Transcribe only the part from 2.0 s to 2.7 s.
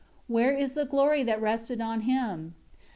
him?